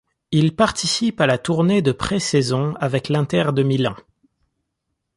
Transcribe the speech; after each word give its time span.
Il 0.31 0.55
participe 0.55 1.21
à 1.21 1.27
la 1.27 1.37
tournée 1.37 1.83
de 1.83 1.91
présaison 1.91 2.73
avec 2.79 3.07
l'Inter 3.07 3.51
de 3.53 3.61
Milan. 3.61 3.95